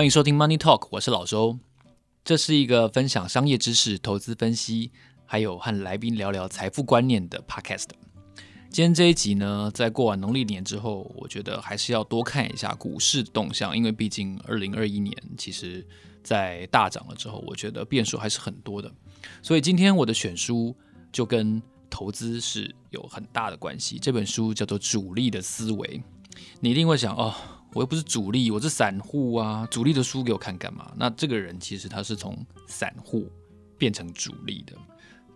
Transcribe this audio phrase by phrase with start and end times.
[0.00, 1.58] 欢迎收听 Money Talk，我是老周。
[2.24, 4.90] 这是一个分享商业知识、投资分析，
[5.26, 7.88] 还有和来宾聊聊财富观念的 Podcast。
[8.70, 15.86] 今天这一集呢，在过完农历年之后，我觉得还是要多看一下股市动向，因为毕竟二零二一年其实
[16.24, 18.90] 在大涨了之后，我觉得变数还是很多的。
[19.42, 20.74] 所以今天我的选书
[21.12, 23.98] 就跟投资是有很大的关系。
[23.98, 25.98] 这本书叫做《主力的思维》，
[26.60, 27.34] 你一定会想哦。
[27.72, 29.66] 我又不是主力，我是散户啊！
[29.70, 30.92] 主力的书给我看干嘛？
[30.96, 33.30] 那这个人其实他是从散户
[33.78, 34.76] 变成主力的。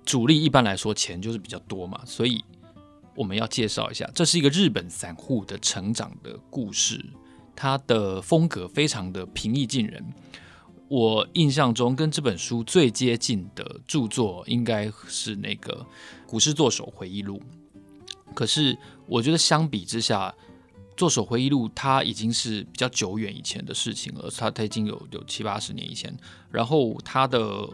[0.05, 2.45] 主力一般来说钱就是比较多嘛，所以
[3.15, 7.05] 我们要介绍一下，这是一个日本散户的成长的故事。
[7.55, 10.05] 他的风格非常的平易近人。
[10.89, 15.87] 我印象中跟这本书最接近的著作应该是那个
[16.29, 17.41] 《股市作手回忆录》，
[18.35, 18.77] 可是
[19.07, 20.35] 我觉得相比之下，
[20.97, 26.17] 作手回忆录，它已经是比较久远以前的事情了，它它已经有有七八十年以前。
[26.51, 27.69] 然后他的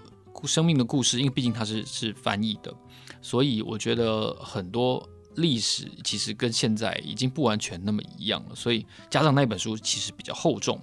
[0.44, 2.74] 生命的故事，因为毕竟它是是翻译的，
[3.20, 8.54] 所以我觉得很多历史其实跟现在已经不完全那么一样了。
[8.54, 10.80] 所以加上那本书其实比较厚重，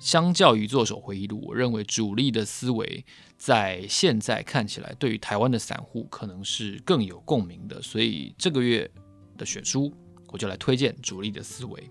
[0.00, 3.04] 相较于作手回忆录，我认为主力的思维
[3.36, 7.80] 在现在看起来，对于台湾的散户可能是更有共鸣的。
[7.80, 8.90] 所以这个月
[9.36, 9.94] 的选书。
[10.28, 11.90] 我就来推荐主力的思维。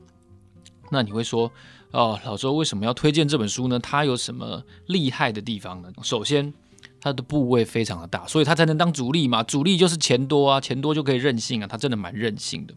[0.89, 1.51] 那你会说，
[1.91, 3.77] 哦，老周为什么要推荐这本书呢？
[3.79, 5.91] 它有什么厉害的地方呢？
[6.01, 6.53] 首先，
[7.01, 9.43] 它的部位非常的大，所以它才能当主力嘛。
[9.43, 12.73] 主力就是钱多啊，钱多就可以任性啊，它真的蛮任性的。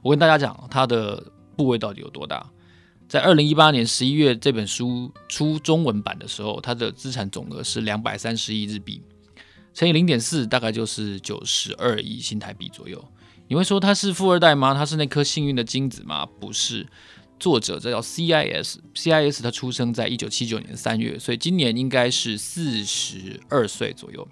[0.00, 1.20] 我跟大家讲，它的
[1.56, 2.48] 部位到底有多大？
[3.08, 9.02] 在二零一八年十一月这本书出中文版的时候，它的资产总额是两百三十亿日币，
[9.74, 13.04] 乘以零点四，大概就是九十二亿新台币左右。
[13.50, 14.74] 你会说他是富二代吗？
[14.74, 16.24] 他是那颗幸运的精子吗？
[16.38, 16.86] 不是，
[17.40, 24.28] 作者这叫 CIS，CIS 他出生在一九七九年三月，所以今年应该是四十二岁左右。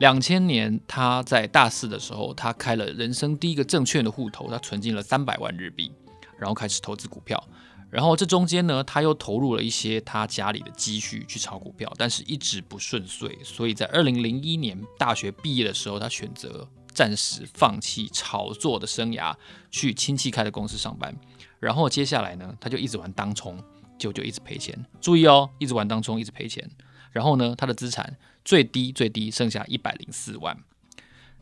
[0.00, 5.90] 两千年他在大四的时候，他开了人生第一个证券的户头，他存进了三百万日币，
[6.38, 7.42] 然后开始投资股票。
[7.88, 16.68] 然后这中间呢，他又投入了一些他家里的积蓄去炒股票，但是一直不顺遂，所以在二零零一年大学毕业的时候，他选择。
[16.92, 19.34] 暂时放弃炒作的生涯，
[19.70, 21.14] 去亲戚开的公司上班。
[21.58, 23.62] 然后接下来呢，他就一直玩当冲，
[23.98, 24.78] 就就一直赔钱。
[25.00, 26.68] 注意哦，一直玩当冲，一直赔钱。
[27.10, 30.56] 然后呢，他的资产最低最低剩下一百零四万。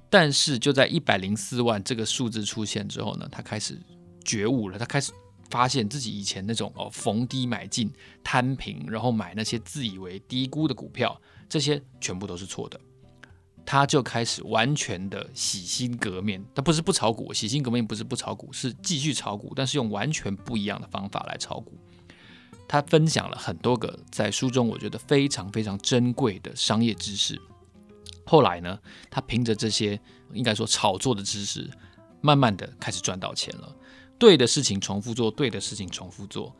[0.08, 3.78] 但是就在一百零四万这个数字出现之后呢，他开始
[4.24, 4.78] 觉悟了。
[4.78, 5.12] 他开始
[5.48, 7.90] 发现自己以前那种哦逢低买进
[8.24, 12.78] 摊平，然后买那些自以为低估的股票，这些全部都是错的。
[13.64, 21.78] 他就开始完全的洗心革面，他不是不炒股，洗心革面不是不炒股，是继续炒股，但是用完全不一样的方法来炒股。
[22.66, 27.40] 他分享了很多个在书中我觉得非常非常珍贵的商业知识。
[28.24, 28.78] 后来呢，
[29.10, 30.00] 他凭着这些
[30.32, 31.68] 应该说炒作的知识，
[32.20, 33.74] 慢慢的开始赚到钱了。
[34.18, 36.54] 对的事情重复做，对的事情重复做，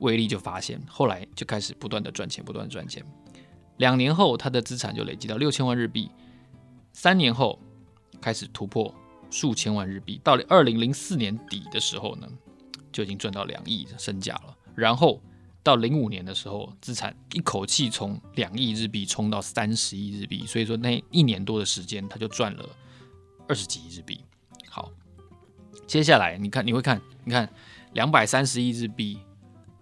[0.00, 3.04] 威力就发现，后来就开始不断的赚钱，不断赚钱。
[3.78, 6.10] 两年后，他的资产就累积到六千万日币。
[6.94, 7.60] 三年后
[8.20, 8.94] 开始突破
[9.28, 12.28] 数千万日币，到了二零零四年底的时候呢，
[12.92, 14.56] 就已经赚到两亿身价了。
[14.76, 15.20] 然后
[15.62, 22.64] 到零五年的时候，资产一口气从两亿日币冲到三十亿日币，所以说那一年多的时间，他就赚了
[23.48, 24.24] 二十几亿日币。
[24.68, 24.92] 好，
[25.88, 27.52] 接下来你看，你会看，你看
[27.92, 29.18] 两百三十亿日币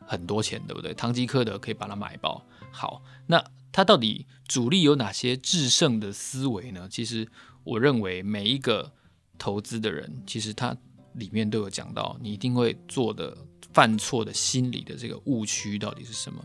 [0.06, 0.94] 很多钱，对不对？
[0.94, 2.42] 唐吉诃德可以把它买爆。
[2.72, 3.44] 好，那。
[3.72, 6.86] 他到底主力有哪些制胜的思维呢？
[6.90, 7.26] 其实
[7.64, 8.92] 我认为每一个
[9.38, 10.76] 投资的人，其实他
[11.14, 13.36] 里面都有讲到，你一定会做的
[13.72, 16.44] 犯错的心理的这个误区到底是什么？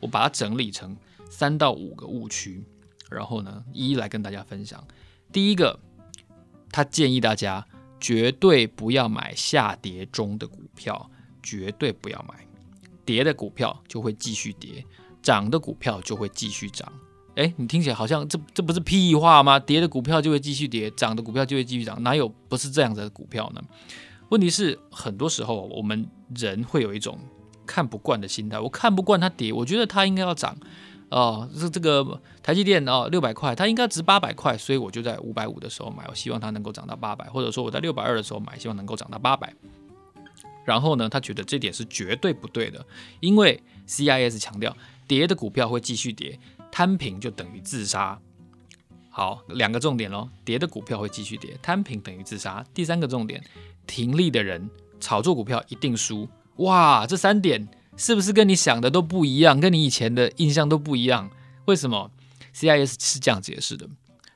[0.00, 0.96] 我把它整理成
[1.30, 2.62] 三到五个误区，
[3.10, 4.86] 然后呢，一一来跟大家分享。
[5.32, 5.78] 第一个，
[6.70, 7.66] 他建议大家
[7.98, 11.10] 绝对不要买下跌中的股票，
[11.42, 12.46] 绝对不要买，
[13.04, 14.84] 跌的股票就会继续跌。
[15.22, 16.90] 涨的股票就会继续涨，
[17.34, 19.58] 诶，你听起来好像这这不是屁话吗？
[19.58, 23.62] 跌的股票就会继续跌，涨的股票就会继续涨，哪有不是这样子的股票呢？
[24.30, 27.18] 问题是很多时候我们人会有一种
[27.66, 30.56] 看不惯的心态，我看不惯它跌，我觉得它应该要涨，
[31.08, 39.52] 哦，这这个台积电哦六百块，它应该值八百块，所以我就在五百五的时候买，我希望它能够涨到八百，或者说我在六百二的时候买，希望能够涨到八百。
[40.64, 42.86] 然后呢，他觉得这点是绝对不对的，
[43.18, 44.76] 因为 CIS 强调。
[45.10, 46.38] 跌的股票会继续跌，
[46.70, 48.16] 摊平就等于自杀。
[49.10, 52.64] 好，两个重点喽，跌的股票会继续跌，摊平等于自杀。
[52.72, 53.42] 第三个重点，
[53.88, 54.70] 停利的人
[55.00, 56.28] 炒作股票一定输。
[56.58, 57.66] 哇，这三点
[57.96, 61.28] 是不是跟你想的都不一样，跟你以前的印象都不一样？
[61.64, 62.08] 为什么
[62.54, 63.88] ？CIS 是这样解释的。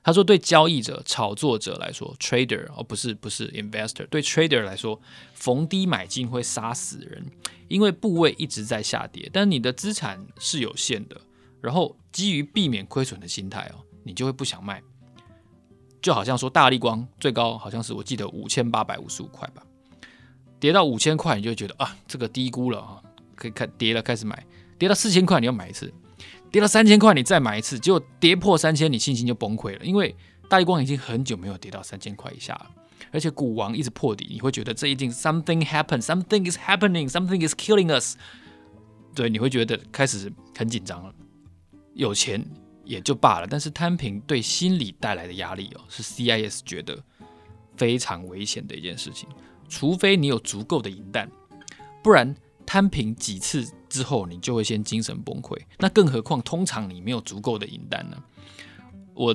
[0.05, 5.01] 他说，对交易者、炒作者来说，trader 哦，不是不是 investor，对 trader 来说，
[5.33, 7.25] 逢低买进会杀死人，
[7.69, 11.19] 因为部位一直在下跌，但你的资产是有限的，
[11.63, 14.83] 然后基于避免亏损的心态哦，你就会不想卖。
[16.03, 19.63] 就好像说大力光最高好像是我记得五千八百五十五块吧，
[20.61, 23.03] 跌到五千块，你就觉得啊，这个低估了啊，
[23.35, 24.45] 可以看跌了开始买，
[24.79, 25.91] 跌到四千块你要买一次。
[26.55, 29.85] 跌到三千块，你再买一次，结果跌破三千，你信心就崩溃了。
[29.85, 30.15] 因为
[30.49, 32.71] 大立光已经很久没有跌到三千块以下了，
[33.11, 38.17] 而且股王一直破底，你会觉得这一定 something happened，something is happening，something is killing us。
[39.17, 41.13] 对，你会觉得开始很紧张了。
[41.95, 42.41] 有钱
[42.85, 46.97] 也就罢了，但是摊平对心理带来的压力哦，是 CIS 觉得
[47.77, 49.29] 非常危险的一件事情。
[49.69, 51.29] 除非你有足够的银弹，
[52.01, 52.33] 不然。
[52.67, 53.63] 摊平几次
[53.95, 55.57] 之后，你就会先精神崩溃。
[55.79, 58.21] 那更何况，通常你没有足够的银弹呢？
[59.15, 59.33] 我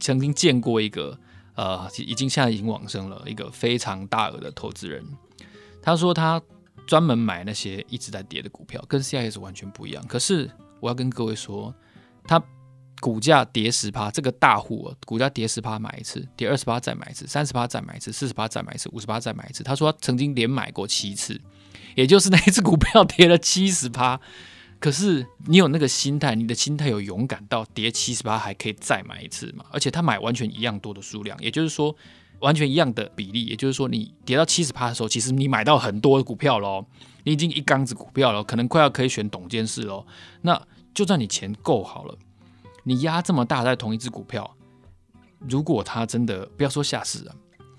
[0.00, 1.16] 曾经见过一个，
[1.54, 5.04] 呃，已经现在已经往生了，一个非常大额的投资人。
[5.80, 6.42] 他说他
[6.88, 10.04] 专门买那些一直在跌的股票，跟 CIS 完全不一样。
[10.08, 10.50] 可是
[10.80, 11.72] 我要跟各位说，
[12.24, 12.42] 他
[13.00, 19.62] 股价跌十趴，这个大户股价跌十趴买一次，跌二十趴再买一次，三十趴再买一次，四十趴再买一次，五十趴再买一次。
[19.62, 21.40] 他说他曾经连买过七次。
[21.94, 24.20] 也就是那一只股票跌了七十趴，
[24.78, 29.64] 可是你有那个心态，你的心态有勇敢到跌七十趴还可以再买一次嘛？
[29.70, 31.94] 而且他买完全一样多的数量，也就是说
[32.40, 36.84] 完全一样的比例，也就是说你跌到七十趴的时候，其实你买到很多股票喽，
[37.24, 40.04] 你已经一缸子股票了，可能快要可以选董监事喽。
[40.40, 40.60] 那
[40.92, 42.18] 就算你钱够好了，
[42.82, 44.56] 你压这么大在同一只股票，
[45.48, 47.34] 如果它真的不要说下市了，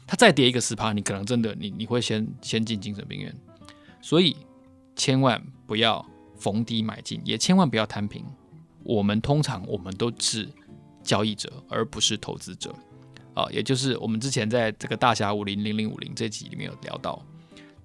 [0.08, 3.36] 它再跌一个十趴，你可能真的你你会先先进精神病院。
[4.04, 4.36] 所以，
[4.98, 6.06] 千万不要
[6.36, 8.22] 逢低买进，也千万不要摊平。
[8.84, 10.46] 我们通常我们都是
[11.02, 12.76] 交易者，而不是投资者
[13.34, 13.48] 啊。
[13.50, 17.26] 也就是我们之前在这个大侠五零零零五零这集里面有聊到，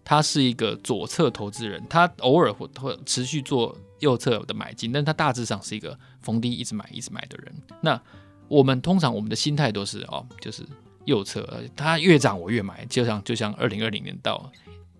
[0.04, 7.54] 他是一个左侧投资人，他偶尔会会持续做右侧的买进，但他大致上是一个逢低一直买一直买的人。
[7.80, 8.02] 那
[8.48, 10.66] 我们通常我们的心态都是哦，就是
[11.04, 14.50] 右侧，他越涨我越买，就像就像二零二零年到。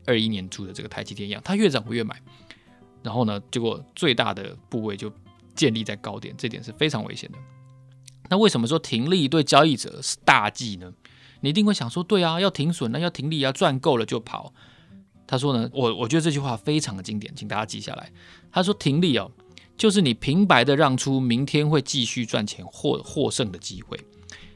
[0.09, 2.21] 二一年出的这个台积电一样，它越涨我越买，
[3.03, 5.13] 然后呢，结果最大的部位就
[5.55, 7.39] 建立在高点，这点是非常危险的。
[8.31, 10.93] 那为什么说停利对交易者是大忌呢？
[11.41, 14.53] 你一定会想说，对啊，要停损那，要停利啊，赚够了就跑。
[15.27, 18.11] 他说呢，我我觉得这句话非常的经典，请大家记下来。
[18.51, 19.31] 他说停利哦，
[19.77, 23.99] 就是你平白的让出明天会继续赚钱或获胜的机会。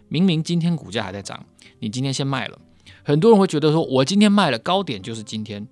[0.09, 1.47] 明明今天股价还在涨，
[1.79, 2.59] 你今天先卖了。
[3.05, 5.67] 很多人会觉得说，我今天卖了高点就是今天，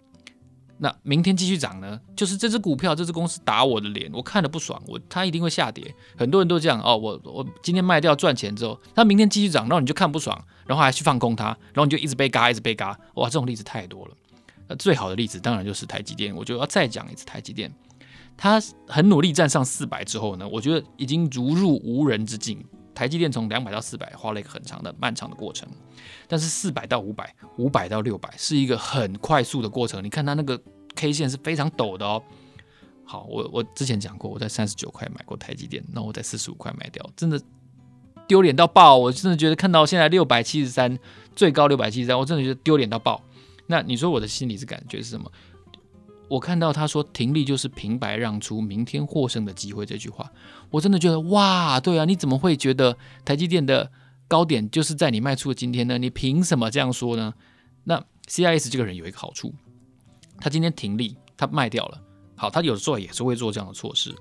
[0.78, 2.00] 那明天继续涨呢？
[2.16, 5.94] 就是这只股票、这只公司打我的脸，我看了不爽，我它一定会下跌。
[6.16, 10.36] 很多人都这样哦，我我今天卖掉赚钱之后，它明天继续涨，然后你就看不爽，
[10.66, 12.98] 然后还去放空它，然后你就一直被嘎，一直被嘎。
[13.14, 14.14] 哇，这种例子太多了。
[14.68, 17.72] 那最好的例子当然就是台积电，我就要再讲一次台积电，
[18.36, 22.64] 它很努力站上四百之后呢，我觉得已经如入无人之境。
[23.00, 25.66] 台积电从两百到四百花了一个很长的漫长的过程，
[26.28, 30.04] 但是四百到五百、五百到六百是一个很快速的过程。
[30.04, 30.60] 你看它那个
[30.94, 32.22] K 线是非常陡的哦。
[33.06, 37.40] 好，我我之前讲过，我在三十九块买过台积电，那我在四十五块卖掉，真的
[38.28, 38.98] 丢脸到爆。
[38.98, 40.98] 我真的觉得看到现在六百七十三，
[41.34, 43.18] 最高六百七十三，我真的觉得丢脸到爆。
[43.66, 45.32] 那你说我的心里是感觉是什么？
[46.30, 50.30] 我看到他说停利就是平白让出明天获胜的机会这句话，
[50.70, 53.90] 我真的觉得哇，对啊，你怎么会觉得台积电的
[54.28, 55.98] 高点就是在你卖出的今天呢？
[55.98, 57.34] 你凭什么这样说呢？
[57.82, 59.52] 那 CIS 这个人有一个好处，
[60.38, 62.00] 他今天停利，他卖掉了。
[62.36, 64.14] 好，他有时候也是会做这样的措施，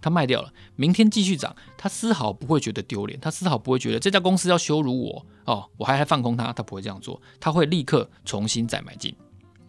[0.00, 9.12] 他卖掉了，明天继续涨，他丝毫不会觉得丢脸，他丝毫不会觉得这家公司要羞辱我哦，我还还放空他，他不会这样做，他会立刻重新再买进。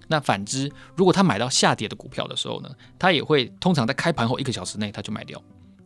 [0.07, 5.41] 那反之，如果他买到下跌的股票的时候呢，他也会通常在开盘后一个小时内他就卖掉，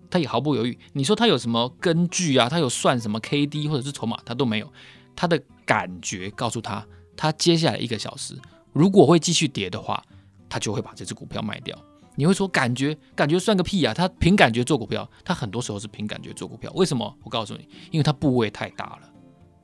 [0.10, 0.78] 他也毫不犹豫。
[0.94, 2.48] 你说他有什么根据啊？
[2.48, 4.20] 他有算什么 KD 或者是筹码？
[4.26, 4.72] 他都没有。
[5.16, 6.86] 他的感觉告诉他，
[7.18, 8.40] 他接下来一个小时
[8.74, 10.04] 如果会继续跌的话，
[10.48, 11.78] 他就会把这只股票卖掉。
[12.16, 13.94] 你会说感觉感觉算个屁啊？
[13.94, 16.72] 他凭感觉做股票，他很多时候是凭感觉做股票。
[16.76, 17.18] 为什么？
[17.24, 19.11] 我告诉你，因为他部位太大了。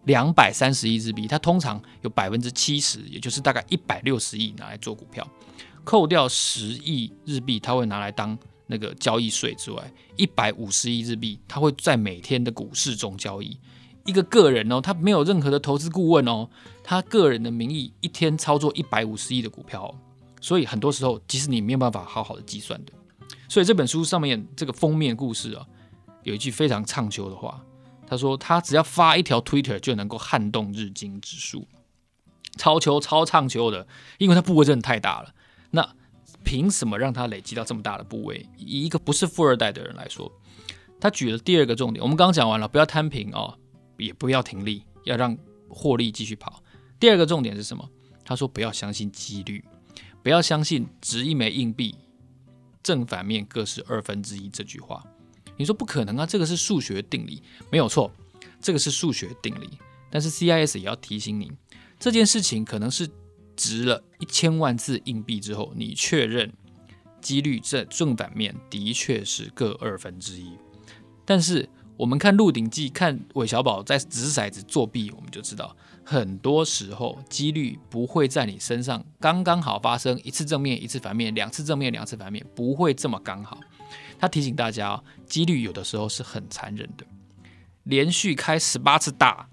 [0.08, 5.26] 两百三十亿日币，它通常有百分之七十，也就是大概一百六十亿拿来做股票，
[5.84, 13.60] 扣掉十亿日币，它会拿来当那个交易税之外，一百五十亿日币，它会在每天的股市中交易。
[14.06, 16.48] 一个个人哦，他没有任何的投资顾问哦，
[16.82, 19.94] 他个人的名义一天操作一百五十亿的股票，
[20.40, 22.94] 所以很多时候，其实你没有办法好好的计算的。
[23.50, 25.68] 所以这本书上面这个封面故事啊，
[26.24, 27.62] 有一句非常畅销的话，
[28.08, 31.68] 他说他只要发一条 Twitter 就能够撼动日经指数，
[32.58, 33.86] 超球超畅球的，
[34.18, 35.34] 因为他部位真的太大了。
[35.72, 35.96] 那
[36.44, 38.48] 凭什么让他累积到这么大的部位？
[38.58, 40.32] 以一个不是富二代的人来说，
[41.00, 43.60] 他举了第二个重点，我们刚刚讲完了，不要摊平哦，
[43.98, 45.38] 也不要停利，要让
[45.68, 46.64] 获利继续跑。
[47.00, 47.90] 第二个重点是什么？
[48.24, 49.64] 他说不要相信几率，
[50.24, 51.96] 不要相信值一枚硬币。
[52.82, 55.04] 正反面各是二分之一这句话，
[55.58, 56.26] 你说不可能啊？
[56.26, 58.12] 这个是数学定理，没有错，
[58.62, 59.70] 这个是数学定理。
[60.10, 61.52] 但是 CIS 也要提醒你，
[62.00, 63.10] 这件事情可能是
[63.56, 66.54] 值了一千万次硬币之后，你确认
[67.20, 70.52] 几率这正反面的确是各二分之一。
[71.26, 75.76] 但是我们看《鹿鼎记》，看韦小宝在掷骰子作弊，我们就知道。
[76.06, 83.60] 很多时候，几率不会在你身上刚刚好发生一次正面，一次反面，两次正面，两次反面，不会这么刚好。
[84.20, 87.06] 他提醒大家，几率有的时候是很残忍的，
[87.84, 89.48] 连续开十八次大，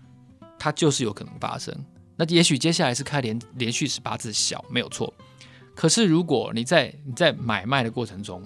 [0.58, 1.74] 它就是有可能发生。
[2.16, 5.12] 那也许接下来是开连连续十八次小，没有错。
[5.74, 8.42] 可是如果你在你在买卖的过程中，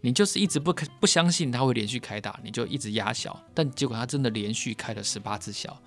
[0.00, 5.80] 你就是一直不不相信它会连续开大，你就一直压小，但结果它真的连续开了十八次小。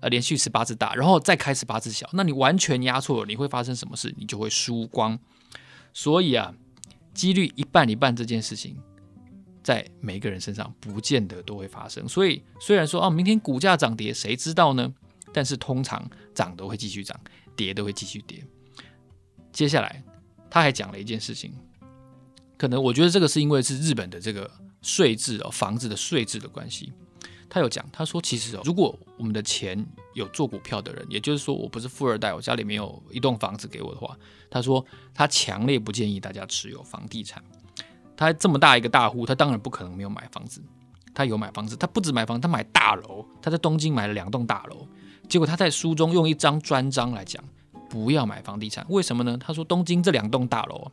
[0.00, 4.14] 呃，连续十八次大，然后再开十八次小，那你完全压错了，你会发生什么事？
[4.16, 5.18] 你就会输光。
[5.92, 6.54] 所以啊，
[7.12, 8.78] 几率一半一半这件事情，
[9.62, 12.08] 在每个人身上不见得都会发生。
[12.08, 14.92] 所以虽然说啊，明天股价涨跌谁知道呢？
[15.32, 17.18] 但是通常涨都会继续涨，
[17.54, 18.44] 跌都会继续跌。
[19.52, 20.02] 接下来
[20.50, 21.52] 他还讲了一件事情，
[22.56, 24.50] 可能我觉得这个是因为是日本的这个
[24.82, 26.92] 税制哦，房子的税制的关系。
[27.48, 34.16] 他有讲，他说其实哦，如果我们的钱有做股票的人，也就是说我不是富二代，我家里没有一栋房子给我的话，
[34.48, 37.42] 他说他强烈不建议大家持有房地产。
[38.20, 40.62] 他这么大一个大户，他当然不可能没有买房子，
[41.14, 44.86] 他有买房子，他不止买房，他买大楼，他在东京买了两栋大楼。
[45.26, 47.42] 结果他在书中用一张专章来讲，
[47.88, 49.38] 不要买房地产，为什么呢？
[49.38, 50.86] 他说东京这两栋大楼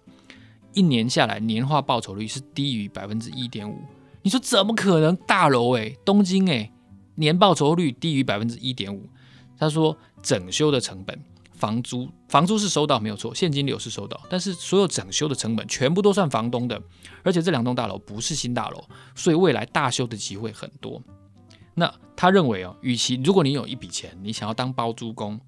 [0.72, 3.78] 一年下来年化报酬率是低于百分之一点五。
[4.22, 5.14] 你说怎么可能？
[5.28, 6.72] 大楼诶，东京诶，
[7.16, 9.06] 年报酬率低于百分之一点五。
[9.58, 11.20] 他说整修的成本，
[11.58, 16.82] 房租房租是收到没有错，现金流是收到，但是所有整修的成本全部都算房东的，
[17.24, 18.84] 而且这两栋大楼不是新大楼，
[19.16, 21.02] 所以未来大修的机会很多。
[21.74, 25.40] 那他认为哦，与其如果你有一笔钱，你想要当包租公。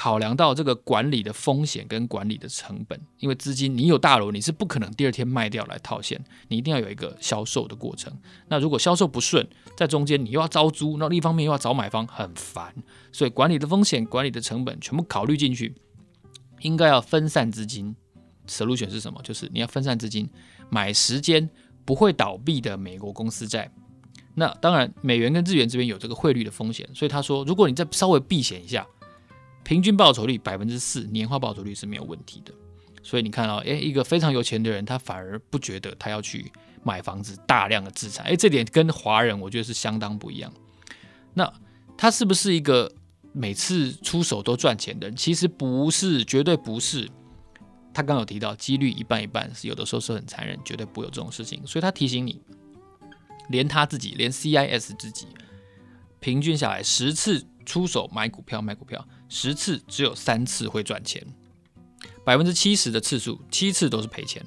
[0.00, 8.16] 考量到这个管理的风险跟管理的成本，因为资金你有大楼，你是不可能第二天卖掉来套现，你一定要有一个销售的过程。
[8.46, 9.44] 那如果销售不顺，
[9.76, 12.72] 在中间你又要招租，那另一方面又要找买方，很烦。
[13.10, 15.74] 所以管理的风险、管理的成本全部考虑进去，
[16.60, 17.96] 应该要分散资金。
[18.46, 19.20] Solution 是什么？
[19.24, 20.30] 就是你要分散资金，
[20.70, 21.50] 买时间
[21.84, 23.68] 不会倒闭的美国公司债。
[24.36, 28.86] 那当然，美元跟日元这边有这个汇率的风险，所以他说，如果你再稍微避险一下。
[29.68, 32.54] 平均报酬率百分之四，年化报酬率是没有问题的。
[33.02, 36.50] 所以你看到，诶，一个非常有钱的人，他反而不觉得他要去
[36.82, 40.50] 买房子，大量的资产，诶，这点跟华人我觉得是相当不一样。
[41.34, 41.52] 那
[41.98, 42.90] 他是不是一个
[43.34, 45.14] 每次出手都赚钱的人？
[45.14, 47.06] 其实不是，绝对不是。
[47.92, 51.60] 他刚有提到几率一半一半，是有的时候是很残忍，绝对不会有这种事情。
[51.66, 52.40] 所以他提醒你，
[53.50, 55.26] 连他自己，连 CIS 自己，
[56.20, 59.06] 平均下来十次出手买股票卖股票。
[59.28, 61.22] 十次只有三次会赚钱，
[62.24, 64.42] 百分之七十的次数，七次都是赔钱。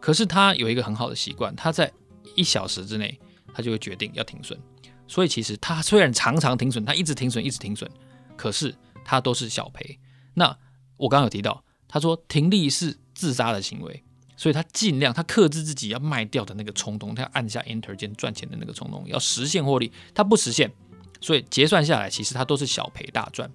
[0.00, 1.92] 可是他有一个很好的习惯，他在
[2.34, 3.20] 一小时之内，
[3.52, 4.58] 他就会决定要停损。
[5.06, 7.90] 所以其实他虽然常常停损，他一直停损，一直停损，
[8.36, 9.98] 可是他都是小赔。
[10.32, 10.56] 那
[10.96, 14.02] 我刚刚有提到，他说停利是自杀的行为，
[14.34, 20.72] 所以他尽量他克制自己要卖掉的那个冲动，他要按下 Enter 键赚钱的那个冲动，要实现获利，他不实现，
[21.20, 23.50] 所以结算下来，其实他都是小赔大赚。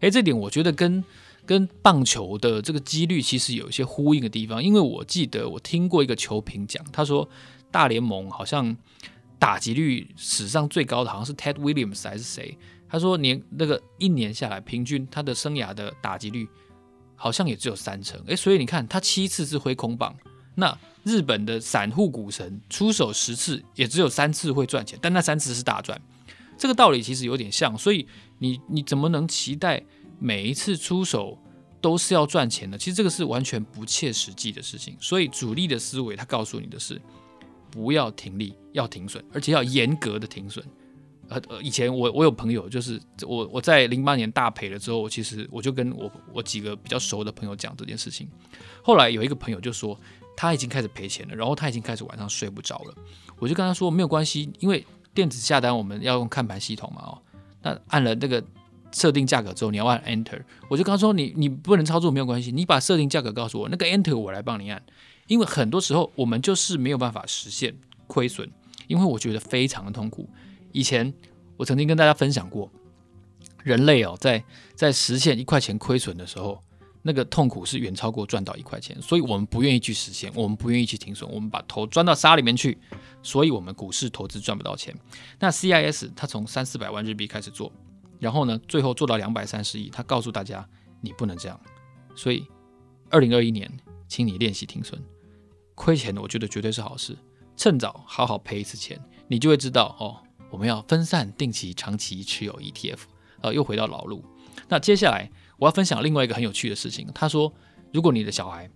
[0.00, 1.04] 诶，这点我觉得跟
[1.44, 7.28] 跟棒球的这个几率其实有一些呼应的地方，因为我记得我听过一个球评讲，他说
[7.70, 8.76] 大联盟好像
[9.38, 12.56] 打击率史上最高的好像是 Ted Williams 还是谁，
[12.88, 16.46] 他说年那个一年下来平均他的生涯的打击率
[17.16, 20.14] 好像也只有三成，诶，所以你看他七次是挥空棒，
[20.54, 26.00] 那日本的散户股神出手十次也只有三次会赚钱，但那三次是大赚。
[26.58, 28.06] 这个道理其实有点像，所以
[28.38, 29.82] 你你怎么能期待
[30.18, 31.38] 每一次出手
[31.80, 32.76] 都是要赚钱呢？
[32.76, 34.96] 其实这个是完全不切实际的事情。
[35.00, 37.00] 所以主力的思维，他告诉你的是，
[37.70, 40.64] 不要停利，要停损，而且要严格的停损。
[41.28, 48.26] 呃呃，以前我我有朋友，就是我我在零八年大赔了之后，我其实我就跟我我几个比较熟的朋友讲这件事情。
[48.82, 50.00] 后来有一个朋友就说
[50.34, 52.94] 他已经开始赔钱了，然后他已经开始晚上睡不着了。
[53.38, 54.82] 我就跟他说没有关系，因为
[55.14, 57.18] 电子下单我们要用看盘系统嘛哦，
[57.62, 58.42] 那按了那个
[58.92, 60.40] 设定价格之后，你要按 Enter。
[60.68, 64.82] 我就跟他说你你不能操作没有关系，你把设定价格告诉我，那个 Enter 我来帮你按。
[65.26, 68.50] 因为很多时候我们就是没有办法实现亏损，
[68.86, 70.28] 因为我觉得非常的痛苦。
[70.72, 71.12] 以前
[71.56, 72.70] 我曾经跟大家分享过，
[73.62, 74.42] 人类哦，在
[74.74, 76.62] 在实现一块钱亏损的时候，
[77.08, 82.76] 那个痛苦是远超过赚到一块钱，所以我们不愿意去实现，我们不愿意去停损，我们把头钻到沙里面去，
[83.22, 84.94] 所以我们股市投资赚不到钱。
[85.38, 87.72] 那 CIS 它从三四百万日币开始做，
[88.18, 90.68] 然后呢，最后做到两百三十亿，他告诉大家
[91.00, 91.58] 你不能这样，
[92.14, 92.46] 所以
[93.08, 93.72] 二零二一年，
[94.06, 95.02] 请你练习停损，
[95.74, 97.16] 亏钱我觉得绝对是好事，
[97.56, 100.20] 趁早好好赔一次钱，你就会知道哦。
[100.50, 102.98] 我们要分散定期、长期持有 ETF，
[103.40, 104.22] 呃，又回到老路。
[104.68, 107.06] 那接下来我要分享另外一个很有趣的事情。
[107.14, 107.52] 他说，
[107.92, 108.70] 如果你的小孩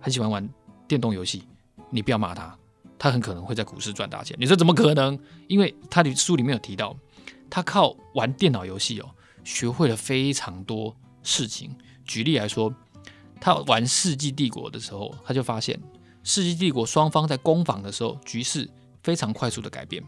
[0.00, 0.48] 很喜欢玩
[0.88, 1.42] 电动游戏，
[1.90, 2.56] 你不要骂他，
[2.98, 4.36] 他很可能会在股市赚大钱。
[4.40, 5.18] 你说怎么可能？
[5.48, 6.96] 因为他的书里面有提到，
[7.50, 9.10] 他靠玩电脑游戏哦，
[9.44, 11.76] 学会了非常多事情。
[12.04, 12.72] 举例来说，
[13.40, 15.76] 他玩《世纪帝国》的时候，他就发现
[16.22, 18.68] 《世纪帝国》双方在攻防的时候，局势
[19.02, 20.02] 非常快速的改变。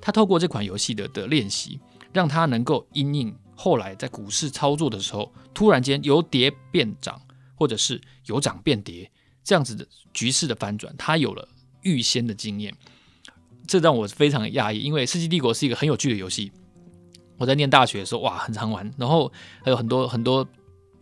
[0.00, 1.78] 他透过这款游戏的的练习，
[2.12, 7.20] 让他能够因应后来在股市操作的时候，突然间由跌变涨，
[7.54, 9.10] 或者是由涨变跌
[9.44, 11.48] 这样子的局势的翻转，他有了
[11.82, 12.74] 预先的经验，
[13.66, 14.80] 这让我非常的讶异。
[14.80, 16.50] 因为《世纪帝国》是一个很有趣的游戏，
[17.38, 19.32] 我在念大学的时候，哇，很常玩，然后
[19.62, 20.46] 还有很多很多。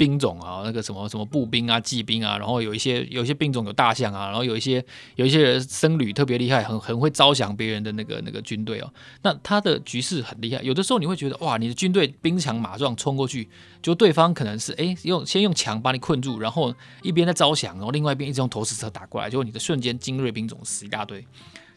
[0.00, 4.82] 兵种啊，那个什么什么步兵啊、骑兵啊，然后有一些有一些兵种有大象啊，然后有一些
[5.16, 8.90] 有一些人僧侣特别厉害，很很会招降别人的那个那个军队哦。
[9.20, 13.46] 那他的局势很厉害，有的时候你会觉得哇，你的军队兵强马壮冲过去，
[13.82, 21.20] 就对方可能是哎用先用墙把你困住，然后一边在招降，然后另外一边一直用投石车打过来，结果你的瞬间精锐兵种死一大堆，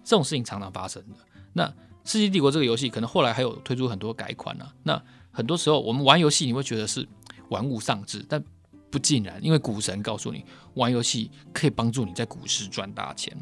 [0.05, 1.17] 这种事情常常发生的。
[1.51, 1.65] 那
[2.05, 4.73] 《世纪帝国》这个游戏可能后来还有推出很多改款呢、啊。
[4.83, 7.05] 那很多时候我们玩游戏，你会觉得是。
[7.53, 8.43] 玩物丧志，但
[8.89, 13.35] 不尽然，因为股神告诉你，玩游戏可以帮助你在股市赚大钱。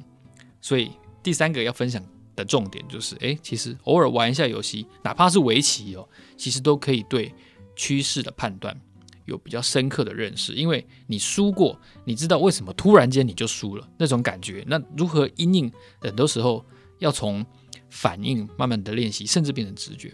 [0.59, 0.91] 所以
[1.23, 2.03] 第三个要分享
[2.35, 7.33] 的重点就是，诶，其实偶尔玩一下游戏，哪怕是围棋哦，其实都可以对
[7.75, 8.77] 趋势的判断
[9.25, 10.53] 有比较深刻的认识。
[10.53, 14.63] 因为你输过，你知道为什么突然间你就输了那种感觉。
[14.67, 15.71] 那如何因应？
[15.99, 16.65] 很多时候
[16.99, 17.45] 要从
[17.89, 20.13] 反应慢慢的练习，甚至变成直觉。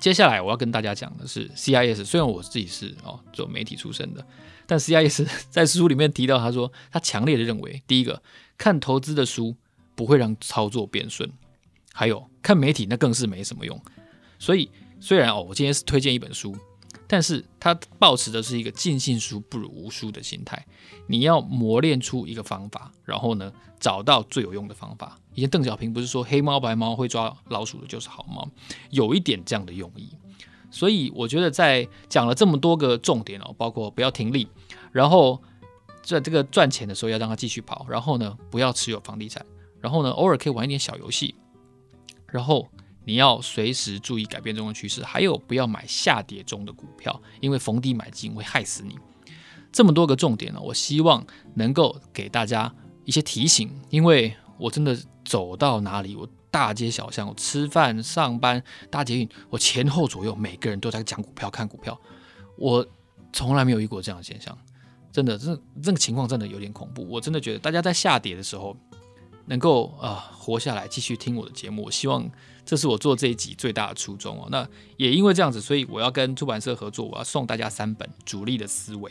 [0.00, 4.26] 接下来我要跟大家讲的是 CIS，虽然我自己是哦做媒体出身的，
[4.66, 8.22] 但 CIS 在书里面提到，他说他强烈的认为，第一个
[8.56, 9.54] 看投资的书
[9.94, 11.30] 不会让操作变顺，
[11.92, 13.78] 还有看媒体那更是没什么用。
[14.38, 16.56] 所以虽然哦我今天是推荐一本书。
[17.12, 20.64] 但是他抱持的是一个尽信书不如无书的心态，
[21.08, 25.18] 你要磨练出一个方法，然后呢，找到最有用的方法。
[25.34, 28.48] 以前邓小平不是说黑猫白猫会抓老鼠的就是好猫，
[28.90, 30.08] 有一点这样的用意。
[30.70, 34.46] 所以我觉得在讲了这么多个重点哦，包括不要停利，
[34.92, 35.42] 然后
[36.02, 39.44] 在这个赚钱的时候要让它继续跑，然后呢，不要持有房地产，
[39.80, 41.34] 然后呢，偶尔可以玩一点小游戏，
[42.28, 42.68] 然后。
[43.04, 48.98] 你要随时注意改变中的趋势，还有不要买下跌中的股票，因为逢低买进会害死你。
[49.72, 52.72] 这么多个重点呢，我希望能够给大家
[53.04, 61.98] 一些提醒，因为我真的走到哪里，我大街小巷，我吃饭、上班、搭捷运，我前后左右每个人都在讲股票、看股票，
[62.56, 62.84] 我
[63.32, 64.56] 从来没有遇过这样的现象，
[65.12, 67.06] 真的，这这个情况真的有点恐怖。
[67.08, 68.76] 我真的觉得大家在下跌的时候，
[69.46, 71.84] 能够啊、活下来，继续听我的节目。
[71.84, 72.28] 我希望
[72.64, 74.48] 这是我做这一集最大的初衷哦。
[74.50, 79.10] 那也因为这样子，所以我要跟出版社合作，我要送大家三本主力的思维。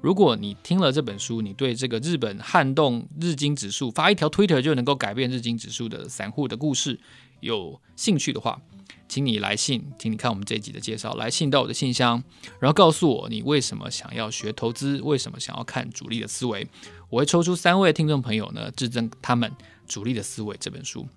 [0.00, 7.00] 如果你听了这本书，你对这个日本撼动日经指数，发一条 Twitter 就能够改变日经指数的散户的故事
[7.40, 8.60] 有兴趣的话，
[9.08, 12.22] 请你来信，请你看我们这一集的介绍，来信到我的信箱，
[12.60, 16.68] 然后告诉我你为什么想要学投资，为什么想要看主力的思维。
[17.08, 19.50] 我会抽出三位听众朋友呢，致赠他们
[19.86, 21.08] 《主力的思维》这本书。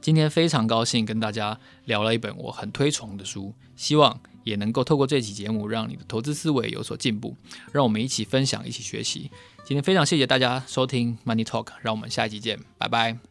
[0.00, 7.36] 今天非常高兴跟大家聊了一本我很推崇的书，希望也能够透过这期节目，让你的投资思维有所进步。
[7.72, 9.30] 让我们一起分享，一起学习。
[9.64, 13.29] 今天非常谢谢大家收听 Money Talk，让我们下一集见，拜拜。